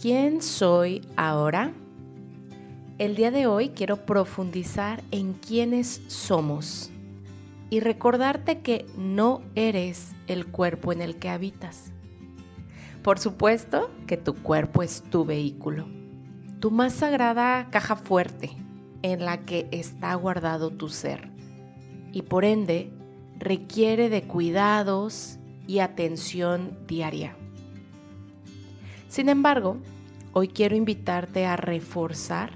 ¿Quién 0.00 0.40
soy 0.40 1.06
ahora? 1.16 1.74
El 2.96 3.16
día 3.16 3.30
de 3.30 3.46
hoy 3.46 3.68
quiero 3.68 4.06
profundizar 4.06 5.02
en 5.10 5.34
quiénes 5.34 6.00
somos 6.06 6.90
y 7.68 7.80
recordarte 7.80 8.60
que 8.60 8.86
no 8.96 9.42
eres 9.54 10.12
el 10.26 10.46
cuerpo 10.46 10.94
en 10.94 11.02
el 11.02 11.16
que 11.16 11.28
habitas. 11.28 11.92
Por 13.02 13.18
supuesto 13.18 13.90
que 14.06 14.16
tu 14.16 14.36
cuerpo 14.36 14.82
es 14.82 15.02
tu 15.02 15.26
vehículo, 15.26 15.86
tu 16.60 16.70
más 16.70 16.94
sagrada 16.94 17.68
caja 17.68 17.94
fuerte 17.94 18.56
en 19.02 19.26
la 19.26 19.44
que 19.44 19.68
está 19.70 20.14
guardado 20.14 20.70
tu 20.70 20.88
ser 20.88 21.28
y 22.10 22.22
por 22.22 22.46
ende 22.46 22.90
requiere 23.38 24.08
de 24.08 24.22
cuidados 24.22 25.38
y 25.66 25.80
atención 25.80 26.78
diaria. 26.86 27.36
Sin 29.10 29.28
embargo, 29.28 29.76
hoy 30.34 30.46
quiero 30.46 30.76
invitarte 30.76 31.44
a 31.44 31.56
reforzar 31.56 32.52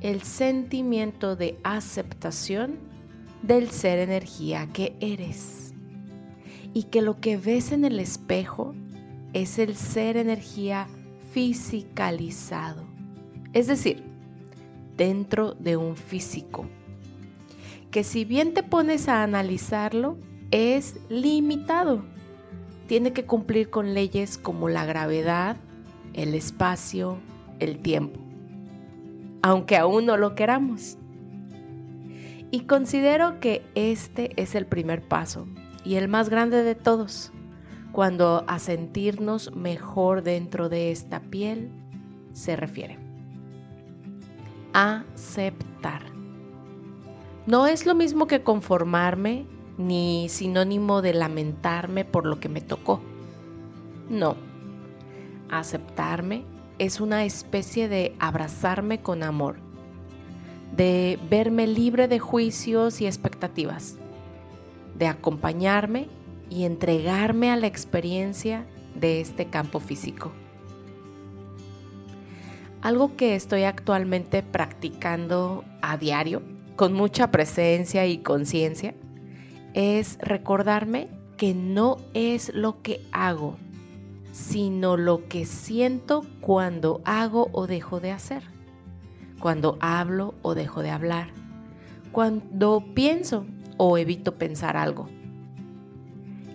el 0.00 0.22
sentimiento 0.22 1.34
de 1.34 1.58
aceptación 1.64 2.76
del 3.42 3.68
ser 3.70 3.98
energía 3.98 4.68
que 4.72 4.96
eres. 5.00 5.74
Y 6.72 6.84
que 6.84 7.02
lo 7.02 7.20
que 7.20 7.36
ves 7.36 7.72
en 7.72 7.84
el 7.84 7.98
espejo 7.98 8.76
es 9.32 9.58
el 9.58 9.74
ser 9.74 10.16
energía 10.16 10.86
fisicalizado, 11.32 12.84
es 13.52 13.66
decir, 13.66 14.04
dentro 14.96 15.54
de 15.54 15.76
un 15.76 15.96
físico, 15.96 16.66
que 17.90 18.04
si 18.04 18.24
bien 18.24 18.54
te 18.54 18.62
pones 18.62 19.08
a 19.08 19.24
analizarlo, 19.24 20.16
es 20.52 20.94
limitado. 21.08 22.04
Tiene 22.86 23.12
que 23.12 23.24
cumplir 23.24 23.68
con 23.68 23.94
leyes 23.94 24.38
como 24.38 24.68
la 24.68 24.86
gravedad, 24.86 25.56
el 26.18 26.34
espacio, 26.34 27.16
el 27.60 27.78
tiempo, 27.78 28.18
aunque 29.40 29.76
aún 29.76 30.04
no 30.04 30.16
lo 30.16 30.34
queramos. 30.34 30.98
Y 32.50 32.62
considero 32.62 33.38
que 33.38 33.64
este 33.76 34.32
es 34.34 34.56
el 34.56 34.66
primer 34.66 35.00
paso 35.00 35.46
y 35.84 35.94
el 35.94 36.08
más 36.08 36.28
grande 36.28 36.64
de 36.64 36.74
todos, 36.74 37.30
cuando 37.92 38.44
a 38.48 38.58
sentirnos 38.58 39.54
mejor 39.54 40.24
dentro 40.24 40.68
de 40.68 40.90
esta 40.90 41.20
piel 41.20 41.70
se 42.32 42.56
refiere. 42.56 42.98
Aceptar. 44.72 46.02
No 47.46 47.68
es 47.68 47.86
lo 47.86 47.94
mismo 47.94 48.26
que 48.26 48.42
conformarme 48.42 49.46
ni 49.76 50.28
sinónimo 50.28 51.00
de 51.00 51.14
lamentarme 51.14 52.04
por 52.04 52.26
lo 52.26 52.40
que 52.40 52.48
me 52.48 52.60
tocó. 52.60 53.00
No 54.10 54.47
aceptarme 55.50 56.44
es 56.78 57.00
una 57.00 57.24
especie 57.24 57.88
de 57.88 58.14
abrazarme 58.18 59.00
con 59.00 59.22
amor, 59.22 59.56
de 60.76 61.18
verme 61.28 61.66
libre 61.66 62.08
de 62.08 62.18
juicios 62.18 63.00
y 63.00 63.06
expectativas, 63.06 63.96
de 64.96 65.06
acompañarme 65.06 66.08
y 66.50 66.64
entregarme 66.64 67.50
a 67.50 67.56
la 67.56 67.66
experiencia 67.66 68.64
de 68.94 69.20
este 69.20 69.46
campo 69.46 69.80
físico. 69.80 70.32
Algo 72.80 73.16
que 73.16 73.34
estoy 73.34 73.64
actualmente 73.64 74.42
practicando 74.42 75.64
a 75.82 75.96
diario, 75.96 76.42
con 76.76 76.92
mucha 76.92 77.32
presencia 77.32 78.06
y 78.06 78.18
conciencia, 78.18 78.94
es 79.74 80.16
recordarme 80.20 81.08
que 81.36 81.54
no 81.54 81.98
es 82.14 82.54
lo 82.54 82.82
que 82.82 83.04
hago, 83.10 83.56
sino 84.38 84.96
lo 84.96 85.26
que 85.28 85.44
siento 85.44 86.24
cuando 86.40 87.00
hago 87.04 87.50
o 87.52 87.66
dejo 87.66 87.98
de 87.98 88.12
hacer, 88.12 88.44
cuando 89.40 89.76
hablo 89.80 90.34
o 90.42 90.54
dejo 90.54 90.80
de 90.82 90.90
hablar, 90.90 91.28
cuando 92.12 92.84
pienso 92.94 93.46
o 93.78 93.98
evito 93.98 94.38
pensar 94.38 94.76
algo. 94.76 95.08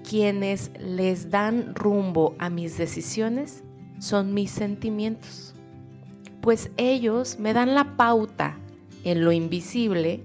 Quienes 0.09 0.71
les 0.79 1.29
dan 1.29 1.75
rumbo 1.75 2.35
a 2.39 2.49
mis 2.49 2.77
decisiones 2.77 3.63
son 3.99 4.33
mis 4.33 4.51
sentimientos, 4.51 5.53
pues 6.41 6.71
ellos 6.77 7.37
me 7.37 7.53
dan 7.53 7.75
la 7.75 7.97
pauta 7.97 8.57
en 9.03 9.25
lo 9.25 9.33
invisible 9.33 10.23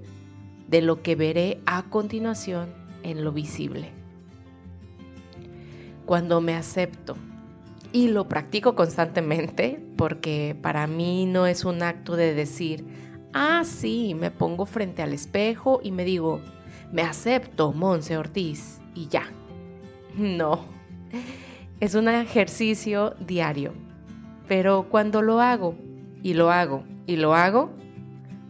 de 0.69 0.81
lo 0.81 1.03
que 1.03 1.17
veré 1.17 1.61
a 1.67 1.83
continuación 1.91 2.73
en 3.03 3.25
lo 3.25 3.33
visible. 3.33 3.91
Cuando 6.07 6.41
me 6.41 6.55
acepto, 6.55 7.17
y 7.93 8.09
lo 8.09 8.29
practico 8.29 8.75
constantemente 8.75 9.81
porque 9.97 10.57
para 10.61 10.87
mí 10.87 11.27
no 11.27 11.47
es 11.47 11.65
un 11.65 11.83
acto 11.83 12.17
de 12.17 12.35
decir, 12.35 12.85
ah, 13.33 13.63
sí, 13.65 14.15
me 14.15 14.31
pongo 14.31 14.67
frente 14.67 15.03
al 15.03 15.13
espejo 15.13 15.81
y 15.83 15.91
me 15.91 16.05
digo, 16.05 16.41
me 16.93 17.03
acepto, 17.03 17.73
Monse 17.73 18.17
Ortiz, 18.17 18.81
y 18.95 19.09
ya. 19.09 19.25
No, 20.17 20.65
es 21.79 21.95
un 21.95 22.09
ejercicio 22.09 23.15
diario, 23.21 23.73
pero 24.49 24.87
cuando 24.89 25.23
lo 25.23 25.41
hago 25.41 25.77
y 26.25 26.35
lo 26.35 26.51
hago 26.51 26.83
y 27.07 27.17
lo 27.17 27.35
hago, 27.35 27.71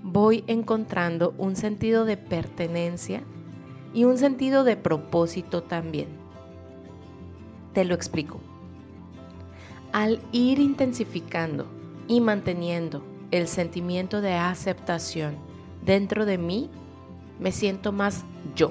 voy 0.02 0.44
encontrando 0.46 1.34
un 1.36 1.54
sentido 1.54 2.06
de 2.06 2.16
pertenencia 2.16 3.22
y 3.92 4.04
un 4.04 4.16
sentido 4.16 4.64
de 4.64 4.76
propósito 4.76 5.62
también. 5.62 6.08
Te 7.74 7.84
lo 7.84 7.94
explico. 7.94 8.40
Al 9.92 10.20
ir 10.32 10.58
intensificando 10.58 11.66
y 12.08 12.20
manteniendo 12.20 13.02
el 13.30 13.48
sentimiento 13.48 14.20
de 14.20 14.34
aceptación 14.34 15.36
dentro 15.82 16.26
de 16.26 16.36
mí, 16.36 16.68
me 17.40 17.52
siento 17.52 17.90
más 17.90 18.24
yo, 18.54 18.70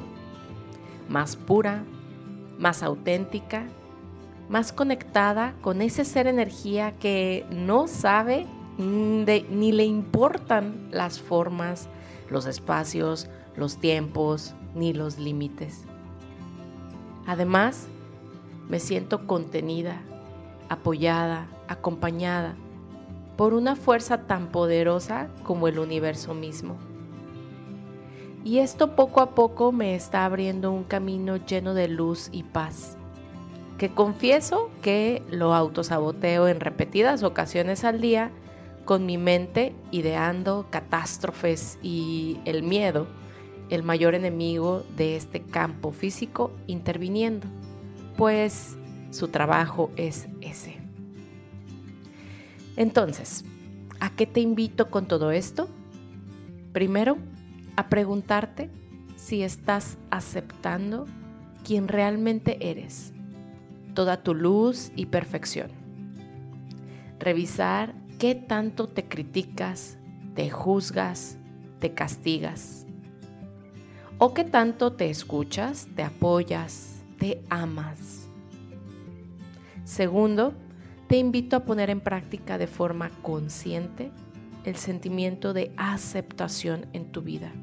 más 1.09 1.35
pura, 1.35 1.83
más 2.59 2.83
auténtica, 2.83 3.65
más 4.47 4.71
conectada 4.71 5.55
con 5.61 5.81
ese 5.81 6.05
ser 6.05 6.27
energía 6.27 6.95
que 6.99 7.45
no 7.49 7.87
sabe 7.87 8.45
ni 8.77 9.71
le 9.71 9.85
importan 9.85 10.87
las 10.91 11.19
formas, 11.19 11.89
los 12.29 12.45
espacios, 12.45 13.27
los 13.55 13.77
tiempos 13.77 14.53
ni 14.75 14.93
los 14.93 15.17
límites. 15.17 15.85
Además, 17.25 17.87
me 18.69 18.79
siento 18.79 19.25
contenida 19.25 19.99
apoyada, 20.69 21.47
acompañada 21.67 22.55
por 23.37 23.53
una 23.53 23.75
fuerza 23.75 24.23
tan 24.23 24.47
poderosa 24.47 25.29
como 25.43 25.67
el 25.67 25.79
universo 25.79 26.33
mismo. 26.33 26.75
Y 28.43 28.59
esto 28.59 28.95
poco 28.95 29.21
a 29.21 29.31
poco 29.35 29.71
me 29.71 29.95
está 29.95 30.25
abriendo 30.25 30.71
un 30.71 30.83
camino 30.83 31.37
lleno 31.37 31.73
de 31.73 31.87
luz 31.87 32.29
y 32.31 32.43
paz, 32.43 32.97
que 33.77 33.93
confieso 33.93 34.71
que 34.81 35.21
lo 35.29 35.53
autosaboteo 35.53 36.47
en 36.47 36.59
repetidas 36.59 37.23
ocasiones 37.23 37.83
al 37.83 38.01
día 38.01 38.31
con 38.85 39.05
mi 39.05 39.17
mente 39.17 39.75
ideando 39.91 40.65
catástrofes 40.69 41.77
y 41.83 42.39
el 42.45 42.63
miedo, 42.63 43.05
el 43.69 43.83
mayor 43.83 44.15
enemigo 44.15 44.83
de 44.95 45.17
este 45.17 45.41
campo 45.41 45.91
físico, 45.91 46.51
interviniendo, 46.67 47.47
pues 48.15 48.77
su 49.17 49.29
trabajo 49.29 49.91
es 49.97 50.27
ese. 50.41 50.77
Entonces, 52.75 53.43
¿a 53.99 54.11
qué 54.11 54.27
te 54.27 54.39
invito 54.39 54.91
con 54.91 55.07
todo 55.07 55.31
esto? 55.31 55.67
Primero, 56.71 57.17
a 57.75 57.89
preguntarte 57.89 58.69
si 59.15 59.41
estás 59.41 59.97
aceptando 60.11 61.05
quien 61.65 61.87
realmente 61.87 62.69
eres, 62.69 63.11
toda 63.95 64.21
tu 64.21 64.35
luz 64.35 64.91
y 64.95 65.07
perfección. 65.07 65.71
Revisar 67.19 67.95
qué 68.19 68.35
tanto 68.35 68.87
te 68.87 69.05
criticas, 69.05 69.97
te 70.35 70.51
juzgas, 70.51 71.37
te 71.79 71.93
castigas. 71.95 72.85
O 74.19 74.35
qué 74.35 74.43
tanto 74.43 74.93
te 74.93 75.09
escuchas, 75.09 75.87
te 75.95 76.03
apoyas, 76.03 77.01
te 77.17 77.41
amas 77.49 78.16
Segundo, 79.87 80.53
te 81.07 81.15
invito 81.15 81.55
a 81.55 81.63
poner 81.63 81.89
en 81.89 82.01
práctica 82.01 82.57
de 82.57 82.67
forma 82.67 83.09
consciente 83.21 84.11
el 84.65 84.75
sentimiento 84.75 85.53
de 85.53 85.71
aceptación 85.77 86.87
en 86.91 87.05
tu 87.13 87.21
vida, 87.21 87.53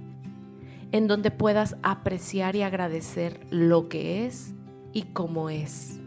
en 0.90 1.06
donde 1.06 1.30
puedas 1.30 1.76
apreciar 1.82 2.56
y 2.56 2.62
agradecer 2.62 3.38
lo 3.50 3.90
que 3.90 4.24
es 4.24 4.54
y 4.94 5.02
cómo 5.02 5.50
es, 5.50 6.00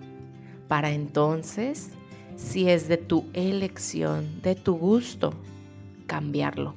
para 0.68 0.90
entonces, 0.90 1.92
si 2.36 2.68
es 2.68 2.88
de 2.88 2.98
tu 2.98 3.26
elección, 3.34 4.42
de 4.42 4.56
tu 4.56 4.74
gusto, 4.74 5.36
cambiarlo. 6.08 6.74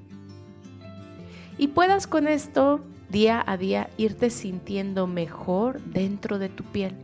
Y 1.56 1.68
puedas 1.68 2.06
con 2.06 2.28
esto 2.28 2.82
día 3.08 3.42
a 3.46 3.56
día 3.56 3.88
irte 3.96 4.28
sintiendo 4.28 5.06
mejor 5.06 5.80
dentro 5.80 6.38
de 6.38 6.50
tu 6.50 6.62
piel 6.62 6.94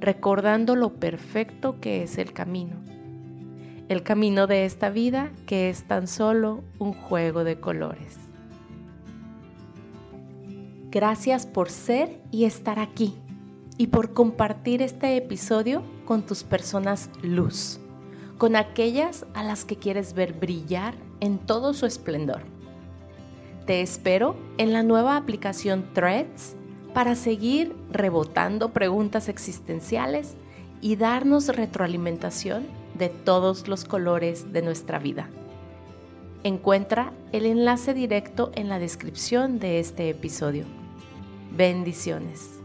recordando 0.00 0.76
lo 0.76 0.94
perfecto 0.94 1.78
que 1.78 2.02
es 2.02 2.16
el 2.16 2.32
camino, 2.32 2.76
el 3.88 4.02
camino 4.02 4.46
de 4.46 4.64
esta 4.64 4.88
vida 4.88 5.30
que 5.46 5.68
es 5.68 5.84
tan 5.84 6.06
solo 6.06 6.64
un 6.78 6.94
juego 6.94 7.44
de 7.44 7.60
colores. 7.60 8.16
Gracias 10.90 11.46
por 11.46 11.68
ser 11.70 12.20
y 12.30 12.46
estar 12.46 12.78
aquí 12.78 13.14
y 13.76 13.88
por 13.88 14.14
compartir 14.14 14.82
este 14.82 15.16
episodio 15.16 15.82
con 16.06 16.24
tus 16.24 16.44
personas 16.44 17.10
luz, 17.22 17.78
con 18.38 18.56
aquellas 18.56 19.26
a 19.34 19.44
las 19.44 19.64
que 19.64 19.76
quieres 19.76 20.14
ver 20.14 20.32
brillar 20.32 20.94
en 21.20 21.38
todo 21.38 21.74
su 21.74 21.84
esplendor. 21.84 22.42
Te 23.66 23.82
espero 23.82 24.34
en 24.56 24.72
la 24.72 24.82
nueva 24.82 25.16
aplicación 25.16 25.92
Threads 25.92 26.56
para 26.92 27.14
seguir 27.14 27.74
rebotando 27.90 28.70
preguntas 28.70 29.28
existenciales 29.28 30.34
y 30.80 30.96
darnos 30.96 31.48
retroalimentación 31.48 32.66
de 32.94 33.08
todos 33.08 33.68
los 33.68 33.84
colores 33.84 34.52
de 34.52 34.62
nuestra 34.62 34.98
vida. 34.98 35.28
Encuentra 36.42 37.12
el 37.32 37.46
enlace 37.46 37.92
directo 37.92 38.50
en 38.54 38.68
la 38.68 38.78
descripción 38.78 39.58
de 39.58 39.78
este 39.78 40.08
episodio. 40.08 40.64
Bendiciones. 41.56 42.59